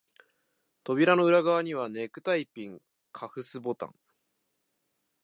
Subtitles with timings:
[0.83, 3.93] 扉の裏側には、ネクタイピン、カフスボタン、